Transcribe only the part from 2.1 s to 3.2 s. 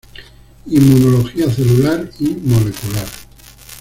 y Molecular.